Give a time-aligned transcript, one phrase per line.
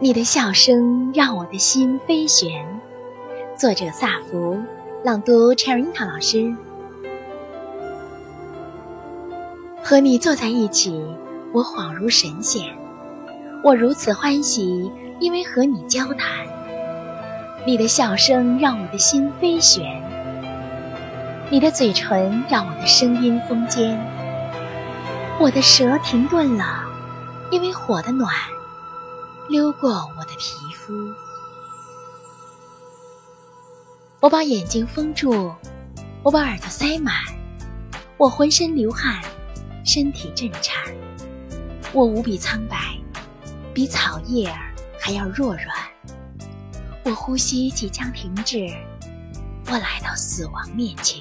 [0.00, 2.64] 你的笑声让我的心飞旋。
[3.56, 4.58] 作者：萨福，
[5.04, 6.54] 朗读：Cherita 老师。
[9.82, 11.00] 和你坐在一起，
[11.52, 12.62] 我恍如神仙。
[13.62, 14.90] 我如此欢喜，
[15.20, 16.46] 因为和你交谈。
[17.66, 19.84] 你的笑声让我的心飞旋，
[21.50, 23.98] 你的嘴唇让我的声音疯尖。
[25.40, 26.84] 我的舌停顿了，
[27.50, 28.30] 因为火的暖
[29.48, 30.92] 溜过我的皮肤。
[34.20, 35.52] 我把眼睛封住，
[36.22, 37.14] 我把耳朵塞满，
[38.16, 39.22] 我浑身流汗，
[39.84, 40.94] 身体震颤，
[41.92, 42.78] 我无比苍白。
[43.74, 45.66] 比草叶儿还要弱软，
[47.04, 48.66] 我呼吸即将停止，
[49.66, 51.20] 我来到死亡面前。